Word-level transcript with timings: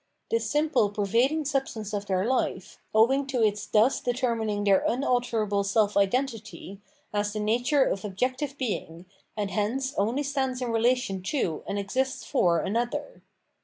This 0.31 0.49
simple 0.49 0.89
pervading 0.89 1.45
sub 1.45 1.67
stance 1.67 1.93
of 1.93 2.07
their 2.07 2.25
life, 2.25 2.79
owing 2.91 3.27
to 3.27 3.43
its 3.43 3.67
thus 3.67 3.99
determining 3.99 4.63
their 4.63 4.79
unalterable 4.79 5.63
self 5.63 5.95
identity, 5.95 6.81
has 7.13 7.33
the 7.33 7.39
nature 7.39 7.83
of 7.83 8.03
objective 8.03 8.57
being, 8.57 9.05
and 9.37 9.51
hence 9.51 9.93
only 9.99 10.23
stands 10.23 10.59
in 10.59 10.71
relation 10.71 11.21
to 11.21 11.61
and 11.67 11.77
exists 11.77 12.23
for 12.25 12.63
''another.' 12.63 13.21